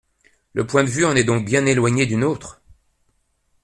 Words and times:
Le 0.53 0.65
point 0.65 0.83
de 0.83 0.89
vue 0.89 1.05
en 1.05 1.15
est 1.15 1.23
donc 1.23 1.45
bien 1.45 1.67
éloigné 1.67 2.07
du 2.07 2.15
nôtre. 2.15 2.63